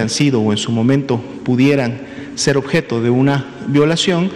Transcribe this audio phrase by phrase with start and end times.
[0.00, 2.00] han sido o en su momento pudieran
[2.34, 4.30] ser objeto de una violación,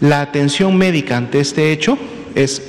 [0.00, 1.98] la atención médica ante este hecho
[2.34, 2.62] es,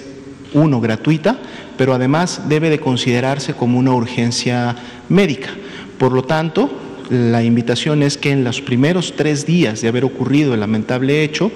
[0.53, 1.39] uno, gratuita,
[1.77, 4.75] pero además debe de considerarse como una urgencia
[5.07, 5.49] médica.
[5.97, 6.69] Por lo tanto,
[7.09, 11.51] la invitación es que en los primeros tres días de haber ocurrido el lamentable hecho,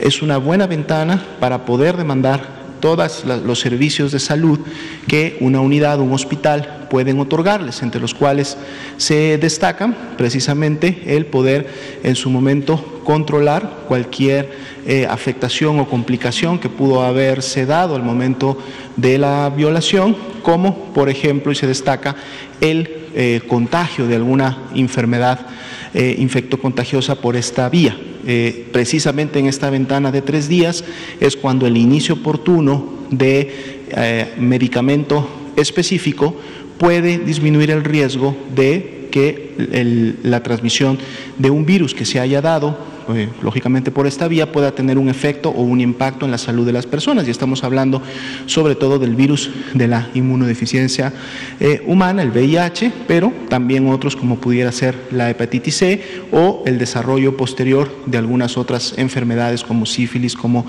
[0.00, 4.60] es una buena ventana para poder demandar todos los servicios de salud
[5.06, 8.56] que una unidad, un hospital pueden otorgarles, entre los cuales
[8.96, 11.68] se destacan precisamente el poder
[12.02, 14.50] en su momento controlar cualquier
[14.86, 18.58] eh, afectación o complicación que pudo haberse dado al momento
[18.96, 22.16] de la violación, como por ejemplo, y se destaca,
[22.60, 25.46] el eh, contagio de alguna enfermedad
[25.94, 27.96] eh, infectocontagiosa por esta vía.
[28.28, 30.82] Eh, precisamente en esta ventana de tres días
[31.20, 36.34] es cuando el inicio oportuno de eh, medicamento específico
[36.76, 40.98] puede disminuir el riesgo de que la transmisión
[41.38, 42.76] de un virus que se haya dado
[43.14, 46.66] eh, lógicamente por esta vía, pueda tener un efecto o un impacto en la salud
[46.66, 47.26] de las personas.
[47.26, 48.02] Y estamos hablando
[48.46, 51.12] sobre todo del virus de la inmunodeficiencia
[51.60, 56.78] eh, humana, el VIH, pero también otros como pudiera ser la hepatitis C o el
[56.78, 60.66] desarrollo posterior de algunas otras enfermedades como sífilis, como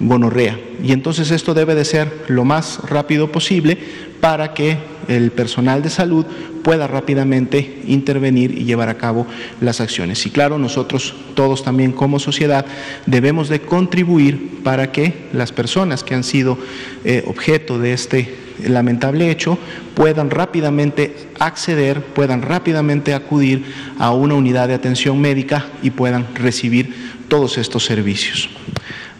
[0.00, 0.58] gonorrea.
[0.82, 3.78] Y entonces esto debe de ser lo más rápido posible
[4.20, 6.26] para que el personal de salud
[6.68, 9.26] pueda rápidamente intervenir y llevar a cabo
[9.62, 10.26] las acciones.
[10.26, 12.66] Y claro, nosotros todos también como sociedad
[13.06, 16.58] debemos de contribuir para que las personas que han sido
[17.06, 19.56] eh, objeto de este lamentable hecho
[19.94, 23.64] puedan rápidamente acceder, puedan rápidamente acudir
[23.98, 26.92] a una unidad de atención médica y puedan recibir
[27.28, 28.50] todos estos servicios.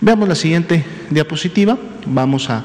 [0.02, 1.78] Veamos la siguiente diapositiva.
[2.04, 2.62] Vamos a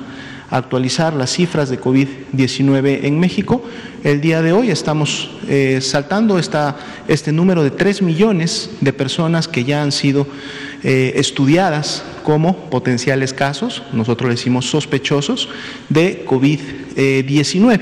[0.53, 3.63] actualizar las cifras de COVID-19 en México.
[4.03, 9.47] El día de hoy estamos eh, saltando esta, este número de 3 millones de personas
[9.47, 10.27] que ya han sido
[10.83, 15.49] eh, estudiadas como potenciales casos, nosotros le decimos sospechosos,
[15.89, 17.81] de COVID-19.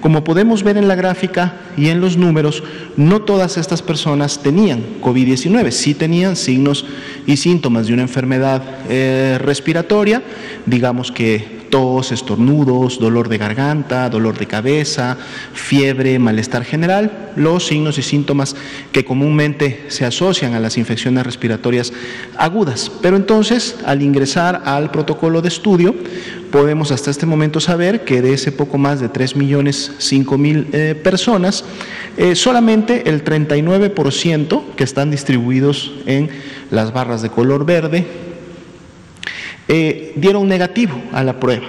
[0.00, 2.64] Como podemos ver en la gráfica y en los números,
[2.96, 6.84] no todas estas personas tenían COVID-19, sí tenían signos
[7.26, 10.22] y síntomas de una enfermedad eh, respiratoria,
[10.66, 15.16] digamos que tos, estornudos, dolor de garganta, dolor de cabeza,
[15.52, 18.56] fiebre, malestar general, los signos y síntomas
[18.92, 21.92] que comúnmente se asocian a las infecciones respiratorias
[22.36, 22.90] agudas.
[23.02, 25.94] Pero entonces, al ingresar al protocolo de estudio,
[26.50, 30.68] podemos hasta este momento saber que de ese poco más de 3 millones 5 mil
[30.72, 31.64] eh, personas,
[32.16, 36.30] eh, solamente el 39% que están distribuidos en
[36.70, 38.27] las barras de color verde,
[39.68, 41.66] eh, dieron negativo a la prueba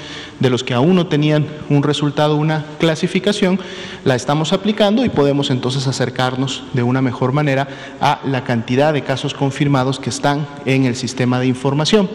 [0.41, 3.61] de los que aún no tenían un resultado, una clasificación,
[4.07, 7.69] la estamos aplicando y podemos entonces acercarnos de una mejor manera
[8.01, 12.09] a la cantidad de casos confirmados que están en el sistema de información.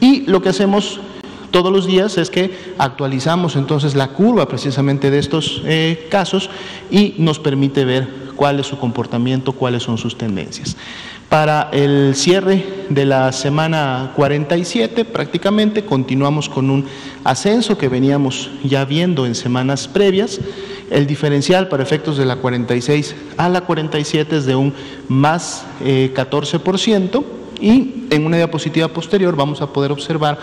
[0.00, 0.98] Y lo que hacemos
[1.52, 6.50] todos los días es que actualizamos entonces la curva precisamente de estos eh, casos
[6.90, 10.76] y nos permite ver cuál es su comportamiento, cuáles son sus tendencias.
[11.28, 16.86] Para el cierre de la semana 47 prácticamente continuamos con un
[17.24, 20.38] ascenso que veníamos ya viendo en semanas previas.
[20.88, 24.72] El diferencial para efectos de la 46 a la 47 es de un
[25.08, 27.24] más 14% eh,
[27.60, 30.38] y en una diapositiva posterior vamos a poder observar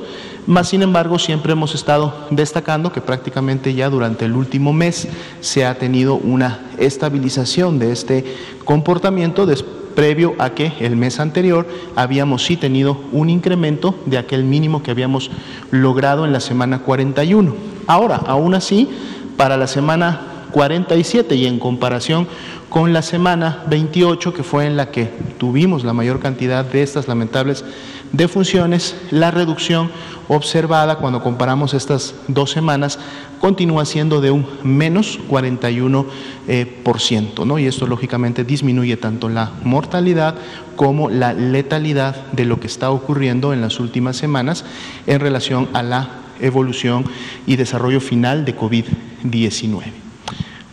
[0.47, 5.09] más sin embargo siempre hemos estado destacando que prácticamente ya durante el último mes
[5.41, 8.37] se ha tenido una estabilización de este
[8.67, 9.47] comportamiento
[9.95, 11.67] previo a que el mes anterior
[11.97, 15.31] habíamos sí tenido un incremento de aquel mínimo que habíamos
[15.71, 17.55] logrado en la semana 41.
[17.87, 18.89] Ahora, aún así,
[19.37, 22.29] para la semana 47 y en comparación
[22.69, 27.09] con la semana 28, que fue en la que tuvimos la mayor cantidad de estas
[27.09, 27.65] lamentables
[28.13, 29.91] defunciones, la reducción
[30.29, 32.99] observada cuando comparamos estas dos semanas
[33.41, 36.07] continúa siendo de un menos 41%,
[36.47, 37.59] eh, por ciento, ¿no?
[37.59, 40.37] y esto lógicamente disminuye tanto la mortalidad
[40.77, 44.65] como la letalidad de lo que está ocurriendo en las últimas semanas
[45.07, 46.09] en relación a la
[46.41, 47.05] evolución
[47.47, 50.10] y desarrollo final de COVID-19.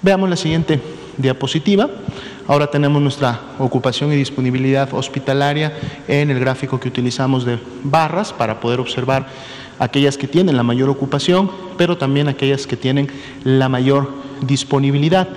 [0.01, 0.79] Veamos la siguiente
[1.17, 1.89] diapositiva.
[2.47, 5.73] Ahora tenemos nuestra ocupación y disponibilidad hospitalaria
[6.07, 9.27] en el gráfico que utilizamos de barras para poder observar
[9.79, 13.09] aquellas que tienen la mayor ocupación, pero también aquellas que tienen
[13.43, 14.09] la mayor
[14.41, 15.27] disponibilidad.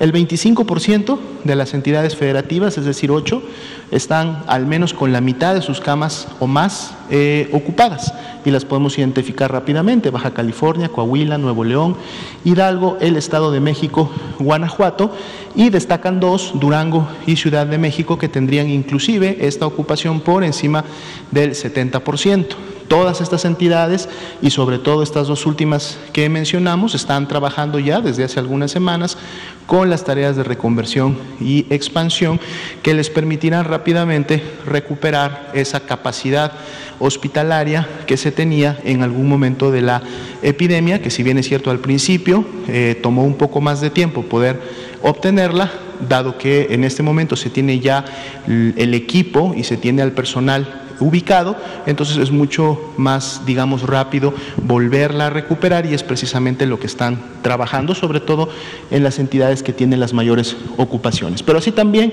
[0.00, 3.42] El 25% de las entidades federativas, es decir, 8,
[3.90, 8.12] están al menos con la mitad de sus camas o más eh, ocupadas
[8.44, 10.10] y las podemos identificar rápidamente.
[10.10, 11.96] Baja California, Coahuila, Nuevo León,
[12.44, 15.12] Hidalgo, el Estado de México, Guanajuato
[15.54, 20.84] y destacan dos, Durango y Ciudad de México, que tendrían inclusive esta ocupación por encima
[21.30, 22.46] del 70%.
[22.88, 24.08] Todas estas entidades
[24.40, 29.18] y sobre todo estas dos últimas que mencionamos están trabajando ya desde hace algunas semanas
[29.66, 32.40] con las tareas de reconversión y expansión
[32.82, 36.50] que les permitirán rápidamente recuperar esa capacidad
[36.98, 40.02] hospitalaria que se tenía en algún momento de la
[40.42, 44.24] epidemia, que si bien es cierto al principio, eh, tomó un poco más de tiempo
[44.24, 44.60] poder
[45.02, 45.70] obtenerla,
[46.08, 48.04] dado que en este momento se tiene ya
[48.48, 55.26] el equipo y se tiene al personal ubicado, entonces es mucho más, digamos, rápido volverla
[55.26, 58.48] a recuperar y es precisamente lo que están trabajando, sobre todo
[58.90, 61.42] en las entidades que tienen las mayores ocupaciones.
[61.42, 62.12] Pero así también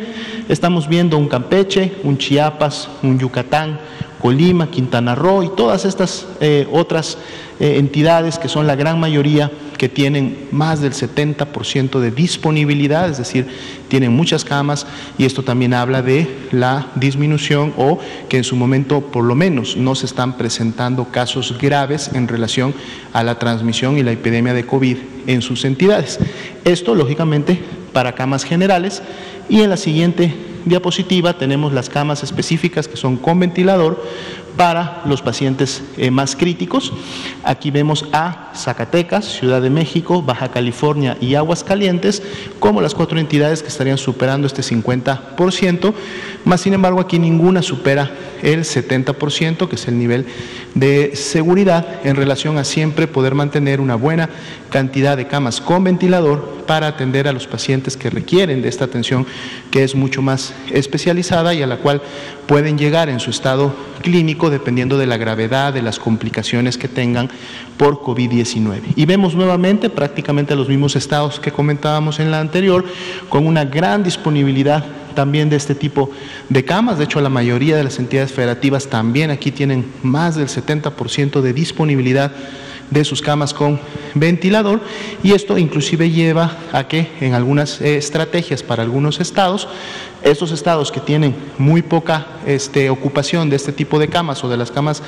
[0.50, 3.80] estamos viendo un Campeche, un Chiapas, un Yucatán,
[4.22, 7.18] Colima, Quintana Roo y todas estas eh, otras
[7.60, 13.18] eh, entidades que son la gran mayoría que tienen más del 70% de disponibilidad, es
[13.18, 13.48] decir,
[13.88, 19.02] tienen muchas camas y esto también habla de la disminución o que en su momento
[19.02, 22.74] por lo menos no se están presentando casos graves en relación
[23.14, 26.20] a la transmisión y la epidemia de COVID en sus entidades.
[26.64, 27.60] Esto, lógicamente,
[27.94, 29.02] para camas generales
[29.50, 30.34] y en la siguiente
[30.66, 34.04] diapositiva tenemos las camas específicas que son con ventilador
[34.58, 36.94] para los pacientes eh, más críticos.
[37.44, 42.24] Aquí vemos a Zacatecas, Ciudad de México, Baja California y Aguascalientes
[42.60, 45.94] como las cuatro entidades que estarían superando este 50%,
[46.46, 50.26] más sin embargo aquí ninguna supera el 70%, que es el nivel
[50.74, 54.30] de seguridad en relación a siempre poder mantener una buena
[54.70, 59.26] cantidad de camas con ventilador para atender a los pacientes que requieren de esta atención
[59.72, 62.02] que es mucho más especializada y a la cual
[62.48, 67.30] pueden llegar en su estado clínico dependiendo de la gravedad, de las complicaciones que tengan
[67.78, 68.82] por COVID-19.
[68.96, 72.86] Y vemos nuevamente prácticamente los mismos estados que comentábamos en la anterior,
[73.30, 76.12] con una gran disponibilidad también de este tipo
[76.50, 76.98] de camas.
[77.00, 81.54] De hecho, la mayoría de las entidades federativas también aquí tienen más del 70% de
[81.54, 82.32] disponibilidad
[82.90, 83.80] de sus camas con
[84.14, 84.82] ventilador.
[85.24, 89.68] Y esto inclusive lleva a que en algunas eh, estrategias para algunos estados,
[90.26, 94.58] estos estados que tienen muy poca este, ocupación de este tipo de camas o de
[94.58, 95.02] las camas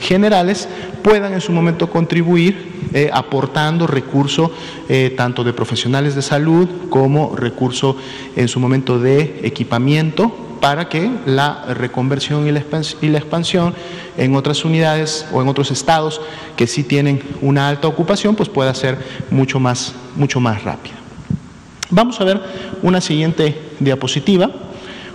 [0.00, 0.68] generales,
[1.02, 4.52] puedan en su momento contribuir eh, aportando recurso
[4.88, 7.96] eh, tanto de profesionales de salud como recurso
[8.36, 13.74] en su momento de equipamiento para que la reconversión y la, expansión
[14.16, 16.20] en otras unidades o en otros estados
[16.56, 18.98] que sí tienen una alta ocupación, pues pueda ser
[19.30, 21.03] mucho más, mucho más rápida.
[21.90, 22.40] Vamos a ver
[22.82, 24.50] una siguiente diapositiva.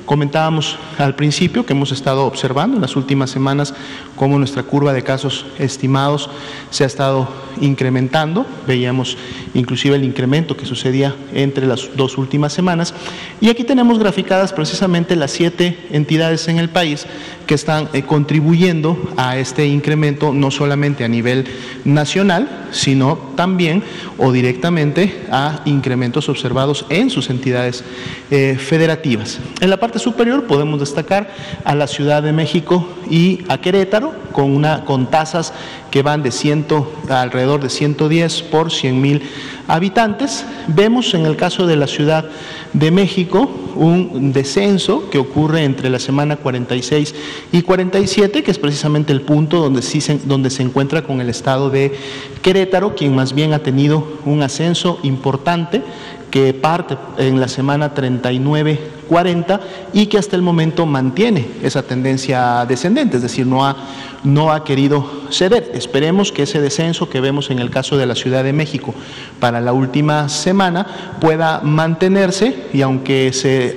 [0.09, 3.75] Comentábamos al principio que hemos estado observando en las últimas semanas
[4.15, 6.31] cómo nuestra curva de casos estimados
[6.71, 7.27] se ha estado
[7.61, 8.43] incrementando.
[8.65, 9.17] Veíamos
[9.53, 12.95] inclusive el incremento que sucedía entre las dos últimas semanas.
[13.39, 17.05] Y aquí tenemos graficadas precisamente las siete entidades en el país
[17.45, 21.45] que están eh, contribuyendo a este incremento no solamente a nivel
[21.85, 23.83] nacional, sino también
[24.17, 27.83] o directamente a incrementos observados en sus entidades
[28.31, 29.39] eh, federativas.
[29.61, 31.29] En la parte superior podemos destacar
[31.63, 35.53] a la Ciudad de México y a Querétaro con, una, con tasas
[35.91, 39.21] que van de ciento, alrededor de 110 por 100 mil
[39.67, 40.45] habitantes.
[40.67, 42.25] Vemos en el caso de la Ciudad
[42.73, 47.15] de México un descenso que ocurre entre la semana 46
[47.51, 51.29] y 47, que es precisamente el punto donde, sí se, donde se encuentra con el
[51.29, 51.93] estado de
[52.41, 55.81] Querétaro, quien más bien ha tenido un ascenso importante
[56.29, 59.59] que parte en la semana 39-40
[59.93, 63.75] y que hasta el momento mantiene esa tendencia descendente, es decir, no ha,
[64.23, 65.71] no ha querido ceder.
[65.73, 68.93] Esperemos que ese descenso que vemos en el caso de la Ciudad de México
[69.39, 73.75] para la última semana pueda mantenerse y aunque se eh,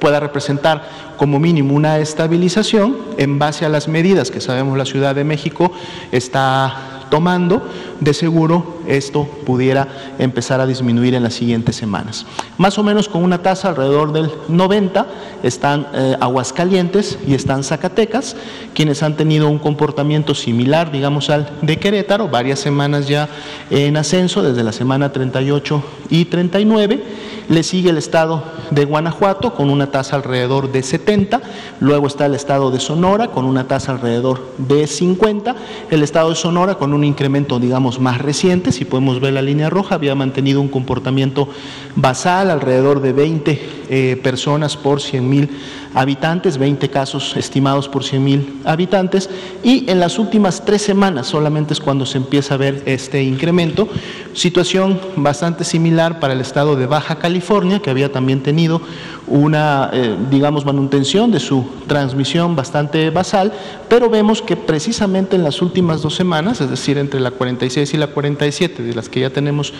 [0.00, 5.14] pueda representar como mínimo una estabilización en base a las medidas que sabemos la Ciudad
[5.14, 5.72] de México
[6.10, 7.62] está tomando,
[8.00, 12.26] de seguro esto pudiera empezar a disminuir en las siguientes semanas.
[12.58, 15.06] Más o menos con una tasa alrededor del 90
[15.42, 18.36] están eh, Aguascalientes y están Zacatecas,
[18.74, 23.28] quienes han tenido un comportamiento similar, digamos, al de Querétaro, varias semanas ya
[23.70, 27.02] en ascenso, desde la semana 38 y 39.
[27.48, 31.42] Le sigue el estado de Guanajuato con una tasa alrededor de 70,
[31.80, 35.54] luego está el estado de Sonora con una tasa alrededor de 50,
[35.90, 39.68] el estado de Sonora con un incremento, digamos, más reciente, si podemos ver la línea
[39.68, 41.48] roja, había mantenido un comportamiento
[41.96, 45.50] basal alrededor de 20 eh, personas por 100 mil
[45.94, 49.30] habitantes, 20 casos estimados por 100 mil habitantes,
[49.62, 53.88] y en las últimas tres semanas solamente es cuando se empieza a ver este incremento.
[54.34, 58.80] Situación bastante similar para el estado de Baja California, que había también tenido
[59.26, 63.52] una, eh, digamos, manutención de su transmisión bastante basal,
[63.88, 67.96] pero vemos que precisamente en las últimas dos semanas, es decir, entre la 46 y
[67.96, 69.72] la 47, de las que ya tenemos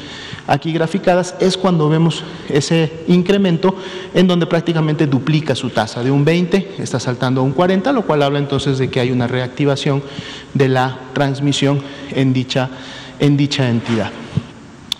[0.46, 3.74] aquí graficadas, es cuando vemos ese incremento
[4.14, 8.02] en donde prácticamente duplica su tasa de un 20, está saltando a un 40, lo
[8.06, 10.02] cual habla entonces de que hay una reactivación
[10.52, 11.80] de la transmisión
[12.10, 12.70] en dicha,
[13.18, 14.12] en dicha entidad.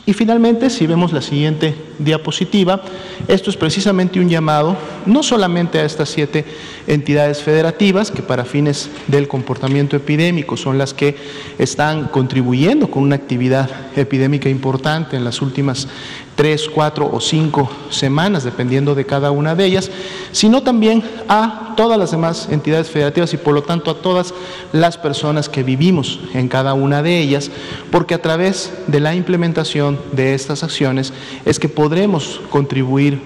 [0.07, 2.83] Y finalmente, si vemos la siguiente diapositiva,
[3.29, 6.45] esto es precisamente un llamado no solamente a estas siete
[6.87, 11.17] entidades federativas, que para fines del comportamiento epidémico son las que
[11.59, 15.89] están contribuyendo con una actividad epidémica importante en las últimas
[16.35, 19.91] tres, cuatro o cinco semanas, dependiendo de cada una de ellas,
[20.33, 24.35] sino también a todas las demás entidades federativas y por lo tanto a todas
[24.73, 27.51] las personas que vivimos en cada una de ellas,
[27.91, 31.13] porque a través de la implementación de estas acciones
[31.45, 33.21] es que podremos contribuir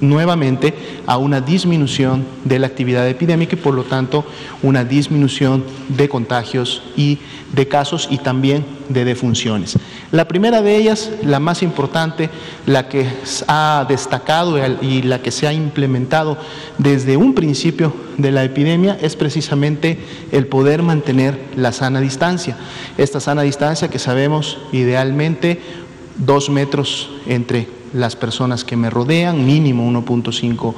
[0.00, 0.74] nuevamente
[1.06, 4.24] a una disminución de la actividad epidémica y por lo tanto
[4.60, 7.20] una disminución de contagios y
[7.52, 9.78] de casos y también de defunciones.
[10.10, 12.28] La primera de ellas, la más importante,
[12.66, 13.06] la que
[13.46, 16.38] ha destacado y la que se ha implementado
[16.78, 20.00] desde un principio de la epidemia es precisamente
[20.32, 22.56] el poder mantener la sana distancia.
[22.98, 25.60] Esta sana distancia que sabemos idealmente
[26.16, 30.74] dos metros entre las personas que me rodean, mínimo 1.5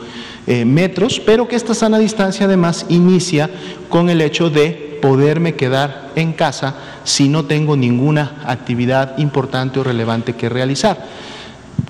[0.46, 3.50] eh, metros, pero que esta sana distancia además inicia
[3.88, 9.84] con el hecho de poderme quedar en casa si no tengo ninguna actividad importante o
[9.84, 11.06] relevante que realizar.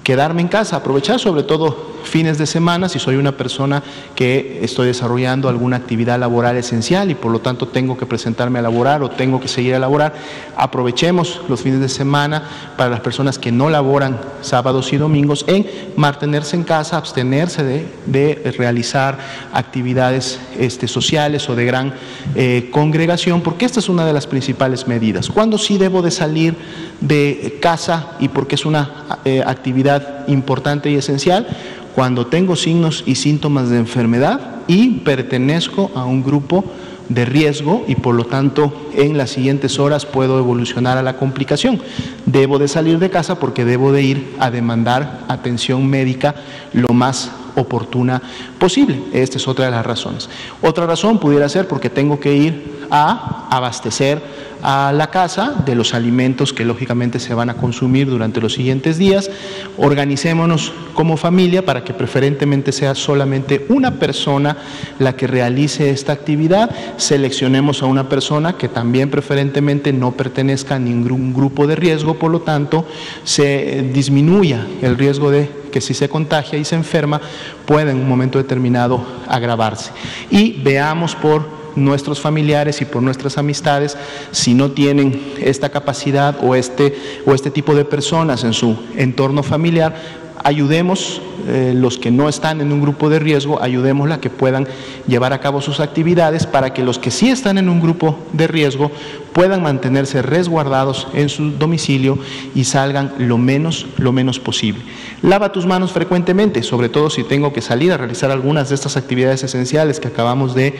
[0.03, 3.83] Quedarme en casa, aprovechar sobre todo fines de semana, si soy una persona
[4.15, 8.63] que estoy desarrollando alguna actividad laboral esencial y por lo tanto tengo que presentarme a
[8.63, 10.15] laborar o tengo que seguir a laborar,
[10.57, 12.43] aprovechemos los fines de semana
[12.77, 17.63] para las personas que no laboran sábados y domingos en mantenerse en casa, abstenerse
[18.07, 19.19] de, realizar
[19.53, 21.95] actividades este, sociales o de gran
[22.35, 25.29] eh, congregación, porque esta es una de las principales medidas.
[25.29, 26.55] ¿Cuándo sí debo de salir
[27.01, 31.47] de casa y porque es una eh, actividad importante y esencial?
[31.95, 36.65] cuando tengo signos y síntomas de enfermedad y pertenezco a un grupo
[37.09, 41.81] de riesgo y por lo tanto en las siguientes horas puedo evolucionar a la complicación.
[42.27, 46.35] Debo de salir de casa porque debo de ir a demandar atención médica
[46.73, 48.21] lo más oportuna
[48.59, 49.01] posible.
[49.13, 50.29] Esta es otra de las razones.
[50.63, 54.23] Otra razón pudiera ser porque tengo que ir a abastecer
[54.63, 58.97] a la casa de los alimentos que lógicamente se van a consumir durante los siguientes
[58.97, 59.31] días.
[59.77, 64.57] Organicémonos como familia para que preferentemente sea solamente una persona
[64.99, 66.71] la que realice esta actividad.
[66.97, 72.31] Seleccionemos a una persona que también preferentemente no pertenezca a ningún grupo de riesgo, por
[72.31, 72.87] lo tanto
[73.25, 77.21] se disminuya el riesgo de que si se contagia y se enferma
[77.67, 79.91] pueda en un momento determinado agravarse.
[80.31, 83.97] Y veamos por nuestros familiares y por nuestras amistades
[84.31, 89.43] si no tienen esta capacidad o este, o este tipo de personas en su entorno
[89.43, 89.97] familiar,
[90.45, 94.69] ayudemos eh, los que no están en un grupo de riesgo, ayudémosla a que puedan
[95.09, 98.47] llevar a cabo sus actividades para que los que sí están en un grupo de
[98.47, 98.93] riesgo
[99.35, 102.19] puedan mantenerse resguardados en su domicilio
[102.55, 104.81] y salgan lo menos, lo menos posible.
[105.23, 108.97] Lava tus manos frecuentemente, sobre todo si tengo que salir a realizar algunas de estas
[108.97, 110.79] actividades esenciales que acabamos de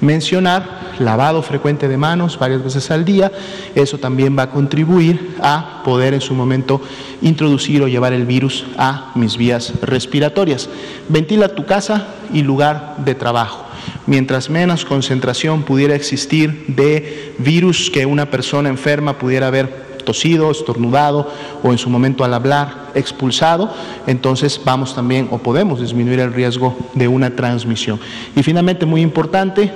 [0.00, 3.32] mencionar, lavado frecuente de manos varias veces al día,
[3.74, 6.80] eso también va a contribuir a poder en su momento
[7.22, 10.68] introducir o llevar el virus a mis vías respiratorias.
[11.08, 13.65] Ventila tu casa y lugar de trabajo.
[14.06, 21.30] Mientras menos concentración pudiera existir de virus que una persona enferma pudiera haber tosido, estornudado
[21.62, 23.70] o en su momento al hablar expulsado,
[24.06, 28.00] entonces vamos también o podemos disminuir el riesgo de una transmisión.
[28.34, 29.70] Y finalmente, muy importante,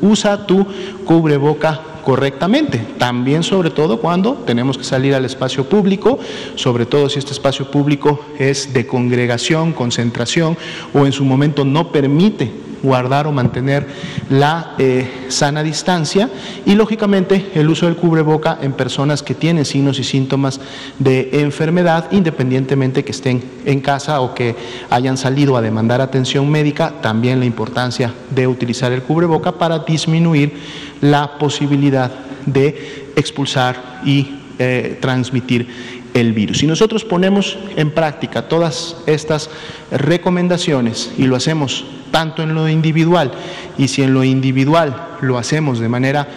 [0.00, 0.66] usa tu
[1.04, 2.78] cubreboca correctamente.
[2.98, 6.18] También sobre todo cuando tenemos que salir al espacio público,
[6.54, 10.56] sobre todo si este espacio público es de congregación, concentración
[10.92, 12.52] o en su momento no permite
[12.84, 13.86] guardar o mantener
[14.30, 16.30] la eh, sana distancia
[16.64, 20.60] y lógicamente el uso del cubreboca en personas que tienen signos y síntomas
[20.98, 24.54] de enfermedad, independientemente que estén en casa o que
[24.90, 30.52] hayan salido a demandar atención médica, también la importancia de utilizar el cubreboca para disminuir
[31.00, 32.12] la posibilidad
[32.46, 35.66] de expulsar y eh, transmitir
[36.14, 36.58] el virus.
[36.58, 39.50] Si nosotros ponemos en práctica todas estas
[39.90, 43.32] recomendaciones y lo hacemos tanto en lo individual
[43.76, 46.28] y si en lo individual lo hacemos de manera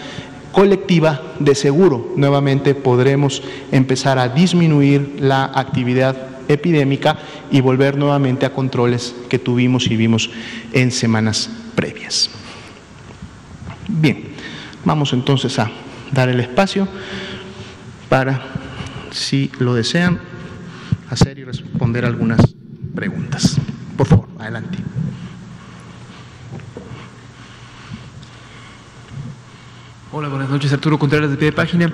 [0.52, 7.20] colectiva, de seguro nuevamente podremos empezar a disminuir la actividad epidémica
[7.52, 10.32] y volver nuevamente a controles que tuvimos y vimos
[10.74, 12.32] en semanas previas.
[13.88, 14.30] Bien,
[14.84, 15.70] vamos entonces a
[16.12, 16.88] dar el espacio
[18.10, 18.42] para
[19.12, 20.20] si lo desean,
[21.12, 22.42] hacer y responder algunas
[22.96, 23.58] preguntas.
[23.96, 24.80] Por favor, adelante.
[30.18, 30.74] Hola, buenas noches.
[30.74, 31.94] Arturo Contreras de pie de página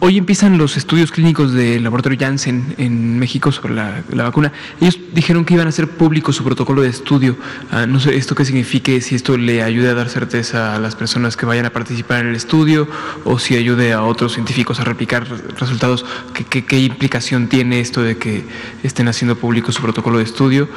[0.00, 4.52] hoy empiezan los estudios clínicos del laboratorio Janssen en México sobre la, vacuna.
[4.80, 7.36] Ellos dijeron que iban a hacer público su protocolo de estudio.
[7.70, 10.96] Ah, no sé esto qué signifique, si esto le ayude a dar certeza a las
[10.96, 12.88] personas que vayan a participar en el estudio
[13.24, 15.26] o si ayude a otros científicos a replicar
[15.58, 16.06] resultados.
[16.32, 18.44] ¿Qué, qué implicación tiene esto de que
[18.82, 20.68] estén haciendo público su protocolo de estudio?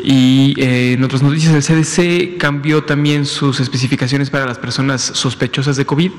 [0.00, 5.76] Y eh, en otras noticias, el CDC cambió también sus especificaciones para las personas sospechosas
[5.76, 6.12] de COVID.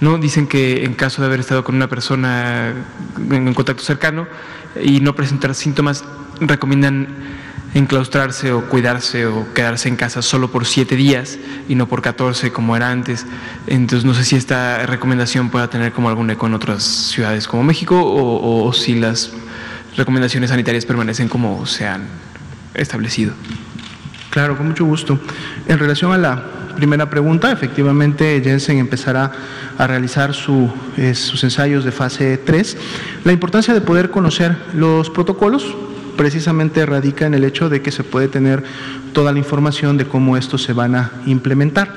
[0.00, 0.18] ¿no?
[0.18, 2.72] Dicen que en caso de haber estado estado con una persona
[3.30, 4.26] en contacto cercano
[4.82, 6.04] y no presentar síntomas,
[6.40, 7.08] recomiendan
[7.74, 12.50] enclaustrarse o cuidarse o quedarse en casa solo por siete días y no por 14
[12.52, 13.26] como era antes.
[13.66, 17.62] Entonces no sé si esta recomendación pueda tener como algún eco en otras ciudades como
[17.62, 19.32] México o, o si las
[19.96, 22.08] recomendaciones sanitarias permanecen como se han
[22.74, 23.34] establecido.
[24.30, 25.18] Claro, con mucho gusto.
[25.66, 29.32] En relación a la primera pregunta, efectivamente Jensen empezará
[29.78, 30.30] a realizar
[30.96, 32.76] eh, sus ensayos de fase 3.
[33.24, 35.74] La importancia de poder conocer los protocolos
[36.16, 38.62] precisamente radica en el hecho de que se puede tener
[39.12, 41.94] toda la información de cómo estos se van a implementar.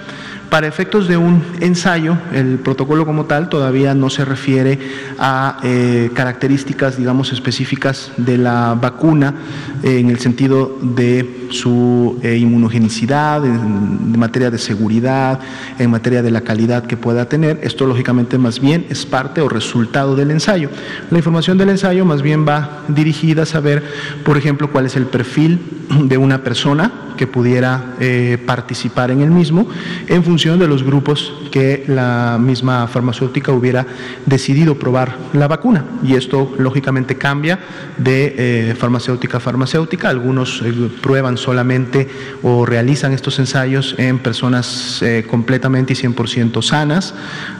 [0.54, 4.78] Para efectos de un ensayo, el protocolo como tal todavía no se refiere
[5.18, 9.34] a eh, características, digamos, específicas de la vacuna
[9.82, 15.40] en el sentido de su eh, inmunogenicidad, en, materia de seguridad,
[15.80, 17.60] en materia de la calidad que pueda tener.
[17.64, 20.70] Esto, lógicamente, más bien es parte o resultado del ensayo.
[21.10, 23.84] La información del ensayo más bien va dirigida a saber,
[24.24, 25.62] por ejemplo, cuál es el perfil
[26.04, 29.68] de una persona que pudiera eh, participar en el mismo
[30.08, 33.88] en función de los grupos que la misma farmacéutica hubiera
[34.26, 35.86] decidido probar la vacuna.
[36.04, 37.60] Y esto lógicamente cambia
[37.98, 40.10] de eh, farmacéutica a farmacéutica.
[40.10, 42.10] Algunos eh, prueban solamente
[42.42, 47.14] o realizan estos ensayos en personas completamente y 100% sanas.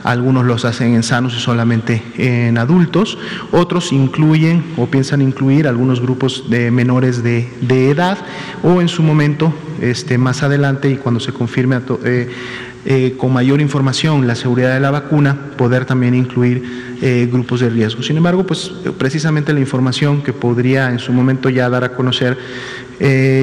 [0.04, 3.18] Algunos los hacen en sanos y solamente en adultos.
[3.52, 8.18] Otros incluyen o piensan incluir algunos grupos de menores de, de edad
[8.62, 12.30] o en su momento este, más adelante y cuando se confirme eh,
[12.86, 17.70] eh, con mayor información la seguridad de la vacuna, poder también incluir eh, grupos de
[17.70, 18.04] riesgo.
[18.04, 22.38] Sin embargo, pues precisamente la información que podría en su momento ya dar a conocer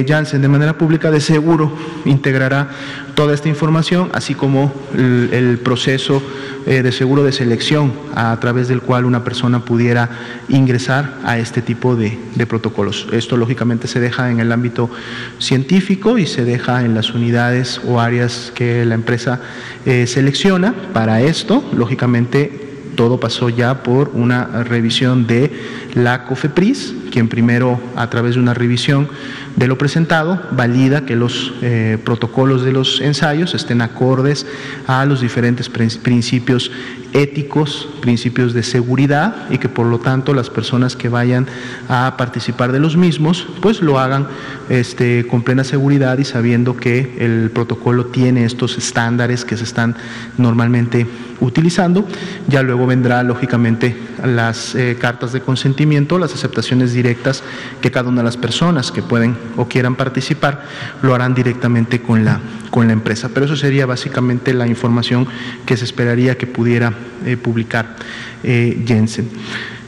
[0.07, 1.71] Janssen de manera pública, de seguro
[2.05, 2.69] integrará
[3.13, 6.23] toda esta información, así como el, proceso
[6.65, 10.09] eh, de seguro de selección a, través del cual una persona pudiera
[10.49, 13.07] ingresar a este tipo de, protocolos.
[13.11, 14.89] Esto lógicamente se deja en el ámbito
[15.37, 19.39] científico y se deja en las unidades o áreas que la empresa
[19.85, 20.73] eh, selecciona.
[20.93, 22.70] Para esto, lógicamente,
[23.01, 25.51] todo pasó ya por una revisión de
[25.95, 29.09] la COFEPRIS, quien primero, a través de una revisión
[29.55, 34.45] de lo presentado, valida que los eh, protocolos de los ensayos estén acordes
[34.85, 36.71] a los diferentes principios
[37.13, 41.47] éticos, principios de seguridad y que por lo tanto las personas que vayan
[41.89, 44.27] a participar de los mismos pues lo hagan
[44.69, 49.95] este, con plena seguridad y sabiendo que el protocolo tiene estos estándares que se están
[50.37, 51.07] normalmente
[51.41, 52.05] utilizando.
[52.47, 57.43] Ya luego vendrá lógicamente las eh, cartas de consentimiento, las aceptaciones directas
[57.81, 60.63] que cada una de las personas que pueden o quieran participar
[61.01, 63.29] lo harán directamente con la, con la empresa.
[63.33, 65.27] Pero eso sería básicamente la información
[65.65, 66.93] que se esperaría que pudiera
[67.25, 67.95] eh, publicar
[68.43, 69.29] eh, Jensen.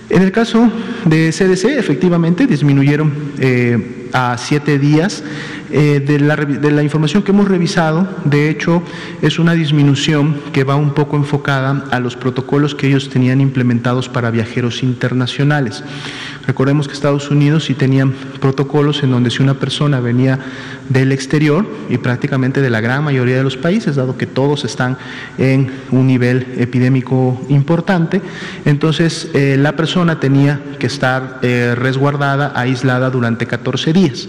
[0.09, 0.71] En el caso
[1.05, 5.23] de CDC, efectivamente disminuyeron eh, a siete días
[5.71, 8.07] de, la, de, la, información que hemos revisado.
[8.25, 8.83] De hecho,
[9.23, 14.07] es una disminución que va un poco enfocada a los protocolos que ellos tenían implementados
[14.07, 15.83] para viajeros internacionales.
[16.45, 20.39] Recordemos que Estados Unidos sí tenían protocolos en donde si una persona venía
[20.89, 24.97] del exterior y prácticamente de la gran mayoría de los países, dado que todos están
[25.37, 28.21] en un nivel epidémico importante,
[28.65, 34.27] entonces eh, la persona tenía que estar eh, resguardada, aislada durante 14 días.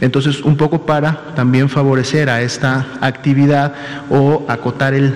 [0.00, 3.74] Entonces, un poco para también favorecer a esta actividad
[4.10, 5.12] o acotar el,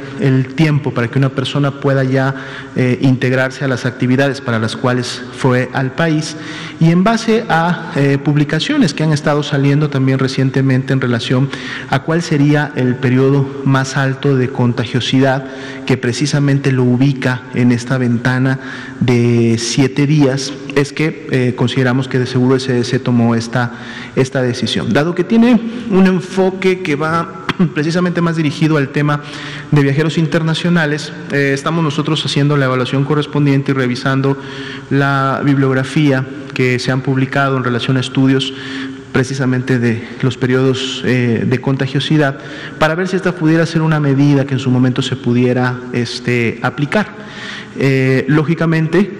[0.55, 2.35] tiempo para que una persona pueda ya
[2.77, 6.36] eh, integrarse a las actividades para las cuales fue al país
[6.81, 11.49] y en base a eh, publicaciones que han estado saliendo también recientemente en relación
[11.91, 15.47] a cuál sería el periodo más alto de contagiosidad
[15.87, 18.59] que precisamente lo ubica en esta ventana
[19.01, 23.73] de siete días, es que eh, consideramos que de seguro se tomó esta,
[24.17, 24.93] esta decisión.
[24.93, 29.23] Dado que tiene un enfoque que va precisamente más dirigido al tema
[29.71, 34.37] de viajeros internacionales, eh, estamos nosotros haciendo la evaluación correspondiente y revisando
[34.91, 38.53] la bibliografía que se han publicado en relación a estudios
[39.13, 42.39] precisamente de los periodos eh, de contagiosidad
[42.79, 46.59] para ver si esta pudiera ser una medida que en su momento se pudiera este,
[46.63, 47.09] aplicar.
[47.79, 49.11] Eh, lógicamente,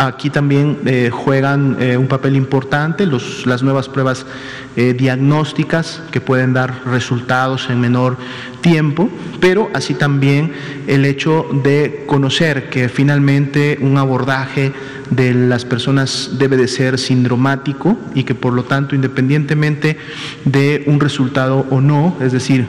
[0.00, 4.24] Aquí también eh, juegan eh, un papel importante las nuevas pruebas
[4.74, 8.16] eh, diagnósticas que pueden dar resultados en menor
[8.62, 9.10] tiempo,
[9.40, 10.54] pero así también
[10.86, 14.72] el hecho de conocer que finalmente un abordaje
[15.10, 19.98] de las personas debe de ser sindromático y que por lo tanto independientemente
[20.46, 22.64] de un resultado o no, es decir,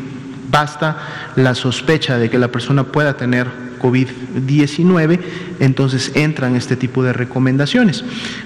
[0.52, 0.98] basta
[1.38, 5.20] la sospecha de que la persona pueda tener COVID-19,
[5.60, 8.04] entonces entran este tipo de recomendaciones.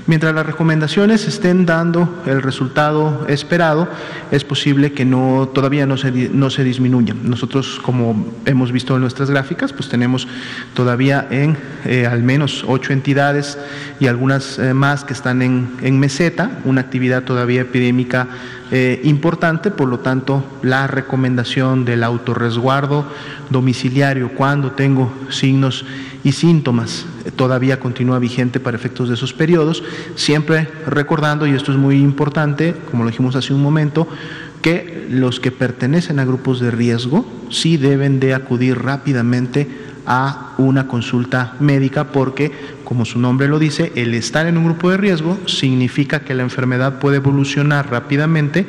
[0.08, 3.90] Mientras las recomendaciones estén dando el resultado esperado,
[4.32, 7.14] es posible que no, todavía no se, no se disminuya.
[7.14, 10.28] Nosotros, como hemos visto en nuestras gráficas, pues tenemos
[10.74, 13.58] todavía en eh, al menos ocho entidades
[14.00, 18.28] y algunas eh, más que están en, en meseta, una actividad todavía epidémica
[18.72, 23.06] eh, importante, por lo tanto, la recomendación del autorresguardo
[23.50, 25.86] domiciliario cuando tengo signos
[26.24, 29.84] y síntomas eh, todavía continúa vigente para efectos de esos periodos,
[30.16, 34.08] siempre recordando, y esto es muy importante, como lo dijimos hace un momento,
[34.64, 39.70] que los que pertenecen a grupos de riesgo sí deben de acudir rápidamente
[40.08, 42.52] a una consulta médica porque,
[42.86, 46.44] como su nombre lo dice, el estar en un grupo de riesgo significa que la
[46.44, 48.66] enfermedad puede evolucionar rápidamente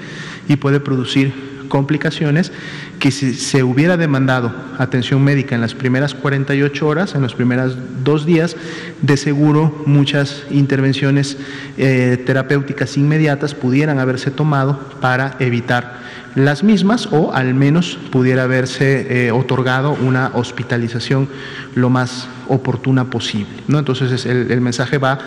[0.48, 1.32] y puede producir
[1.68, 2.52] complicaciones
[2.98, 7.76] que si se hubiera demandado atención médica en las primeras 48 horas, en los primeros
[8.02, 8.56] dos días,
[9.02, 11.36] de seguro muchas intervenciones
[11.76, 16.00] eh, terapéuticas inmediatas pudieran haberse tomado para evitar
[16.36, 21.28] las mismas o al menos pudiera haberse eh, otorgado una hospitalización
[21.74, 23.48] lo más oportuna posible.
[23.68, 23.78] ¿no?
[23.78, 25.18] Entonces el, mensaje va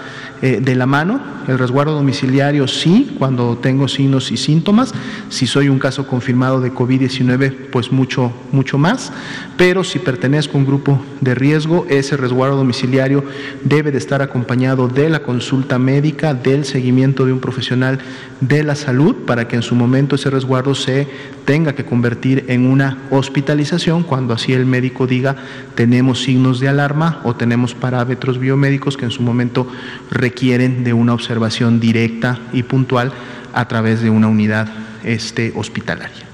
[0.42, 4.94] eh, de la mano, el resguardo domiciliario sí, cuando tengo signos y síntomas,
[5.30, 9.12] si soy un caso confirmado de COVID-19, pues mucho, mucho más,
[9.58, 13.24] pero si pertenezco a un grupo de riesgo, ese resguardo domiciliario
[13.64, 18.00] debe de estar acompañado de la consulta médica, del seguimiento de un profesional
[18.42, 20.99] de la salud, para que en su momento ese resguardo se
[21.46, 25.36] tenga que convertir en una hospitalización cuando así el médico diga
[25.76, 29.68] tenemos signos de alarma o tenemos parámetros biomédicos que en su momento
[30.12, 33.12] requieren de una observación directa y puntual
[33.54, 34.68] a través de una unidad
[35.04, 36.26] este, hospitalaria.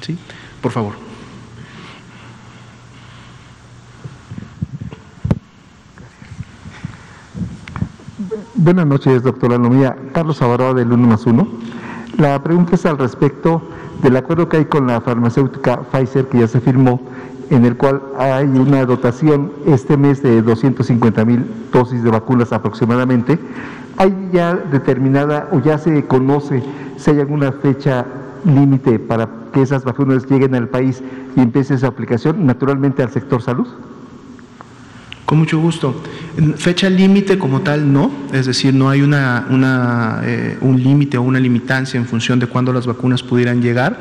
[0.00, 0.16] ¿Sí?
[0.60, 1.10] Por favor.
[8.54, 9.96] Buenas noches, doctora Lomía.
[10.12, 11.48] Carlos Avaroa del 1 más 1.
[12.18, 13.62] La pregunta es al respecto
[14.02, 17.00] del acuerdo que hay con la farmacéutica Pfizer que ya se firmó,
[17.50, 23.38] en el cual hay una dotación este mes de 250 mil dosis de vacunas aproximadamente.
[23.96, 26.62] ¿Hay ya determinada o ya se conoce
[26.96, 28.06] si hay alguna fecha
[28.44, 31.02] límite para que esas vacunas lleguen al país
[31.36, 33.68] y empiece esa aplicación, naturalmente al sector salud?
[35.30, 35.94] Con mucho gusto.
[36.56, 41.38] Fecha límite como tal no, es decir, no hay una, eh, un límite o una
[41.38, 44.00] limitancia en función de cuándo las vacunas pudieran llegar.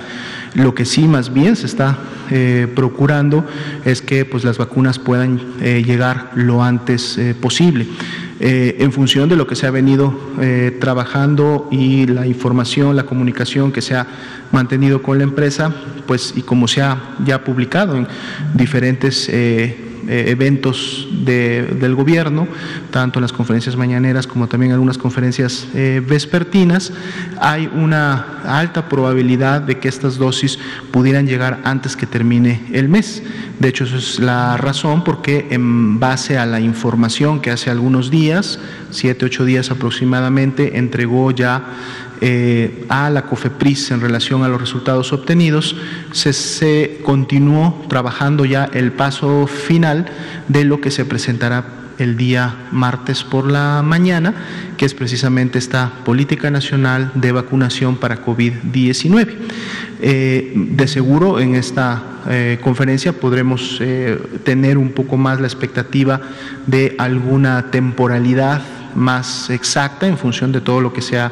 [0.56, 2.00] Lo que sí más bien se está
[2.32, 3.46] eh, procurando
[3.86, 7.86] es que pues, las vacunas puedan eh, llegar lo antes posible.
[8.40, 10.18] en función de lo que se ha venido
[10.80, 14.08] trabajando y la información, la comunicación que se ha
[14.52, 15.72] mantenido con la empresa,
[16.08, 18.08] pues y como se ha ya publicado en
[18.56, 19.30] diferentes
[20.08, 22.48] eventos del gobierno,
[22.92, 26.92] tanto en las conferencias mañaneras como también en algunas conferencias eh, vespertinas,
[27.40, 30.60] hay una alta probabilidad de que estas dosis
[30.92, 33.24] pudieran llegar antes que termine el mes.
[33.60, 38.10] De hecho, esa es la razón porque en base a la información que hace algunos
[38.10, 38.60] días,
[38.90, 41.64] siete, ocho días aproximadamente, entregó ya
[42.22, 45.76] eh, a la COFEPRIS en relación a los resultados obtenidos,
[46.12, 50.06] se, continuó trabajando ya el paso final
[50.48, 51.66] de lo que se presentará
[51.98, 54.34] el día martes por la mañana,
[54.78, 59.36] que es precisamente esta política nacional de vacunación para COVID-19.
[60.02, 63.82] Eh, de seguro en esta eh, conferencia podremos
[64.44, 66.22] tener un poco más la expectativa
[66.68, 68.62] de alguna temporalidad
[68.96, 71.32] más exacta en función de todo lo que se ha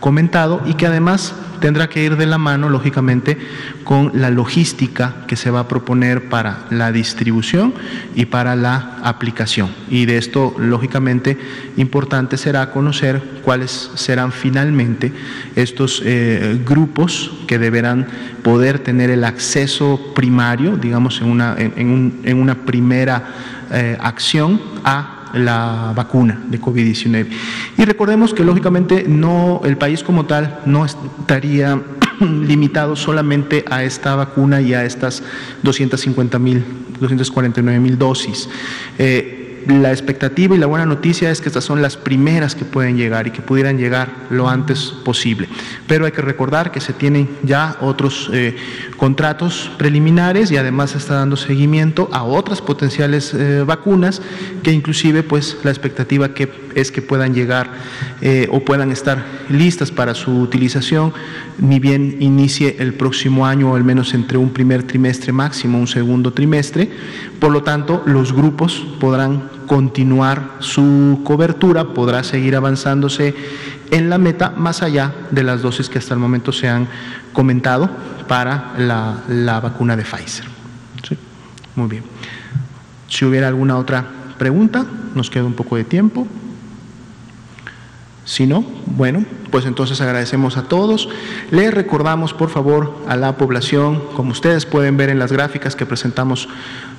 [0.00, 3.38] comentado y que además tendrá que ir de la mano, lógicamente,
[3.84, 7.74] con la logística que se va a proponer para la distribución
[8.14, 9.70] y para la aplicación.
[9.88, 11.38] Y de esto, lógicamente,
[11.76, 15.12] importante será conocer cuáles serán finalmente
[15.54, 18.06] estos eh, grupos que deberán
[18.42, 23.24] poder tener el acceso primario, digamos, en una, en, una primera
[23.70, 27.26] eh, acción a la vacuna de COVID-19.
[27.78, 31.82] Y recordemos que lógicamente no el país como tal no estaría
[32.20, 35.22] limitado solamente a esta vacuna y a estas
[35.62, 36.64] 250 mil,
[37.00, 38.48] 249 mil dosis.
[38.98, 39.35] Eh,
[39.66, 43.26] la expectativa y la buena noticia es que estas son las primeras que pueden llegar
[43.26, 45.48] y que pudieran llegar lo antes posible.
[45.86, 48.56] Pero hay que recordar que se tienen ya otros eh,
[48.96, 54.22] contratos preliminares y además se está dando seguimiento a otras potenciales eh, vacunas
[54.62, 57.70] que inclusive pues la expectativa que es que puedan llegar
[58.20, 61.12] eh, o puedan estar listas para su utilización
[61.58, 65.86] ni bien inicie el próximo año o al menos entre un primer trimestre máximo un
[65.86, 66.90] segundo trimestre.
[67.40, 73.34] Por lo tanto, los grupos podrán continuar su cobertura, podrá seguir avanzándose
[73.90, 76.88] en la meta más allá de las dosis que hasta el momento se han
[77.32, 77.90] comentado
[78.26, 80.46] para la, vacuna de Pfizer.
[81.74, 82.04] Muy bien.
[83.08, 84.04] Si hubiera alguna otra
[84.38, 86.26] pregunta, nos queda un poco de tiempo.
[88.26, 91.08] Si no, bueno, pues entonces agradecemos a todos.
[91.52, 95.86] Les recordamos, por favor, a la población, como ustedes pueden ver en las gráficas que
[95.86, 96.48] presentamos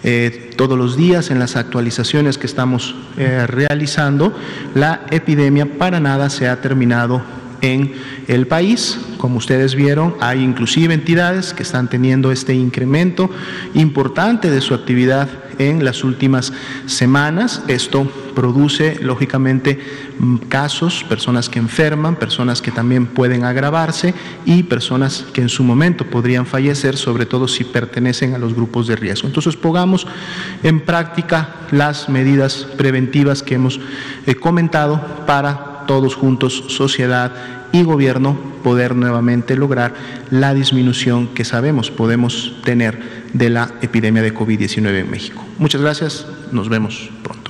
[0.06, 4.34] eh, todos los días, en las actualizaciones que estamos eh, realizando,
[4.74, 7.22] la epidemia para nada se ha terminado
[7.60, 7.94] en
[8.30, 8.98] el país.
[9.18, 13.30] Como ustedes vieron, hay inclusive entidades que están teniendo este incremento
[13.74, 16.54] importante de su actividad en las últimas
[16.86, 17.63] semanas.
[17.67, 19.80] Esto produce, lógicamente,
[20.20, 24.13] mm, casos, personas que enferman, personas que también pueden agravarse
[24.46, 28.88] y personas que en su momento podrían fallecer, sobre todo si pertenecen a los grupos
[28.88, 29.28] de riesgo.
[29.28, 30.06] Entonces, pongamos
[30.63, 33.80] en práctica las medidas preventivas que hemos
[34.26, 39.94] eh, comentado para todos juntos, sociedad y gobierno, poder nuevamente lograr
[40.30, 45.46] la disminución que sabemos podemos tener de la epidemia de COVID-19 en México.
[45.58, 47.47] Muchas gracias, nos vemos pronto.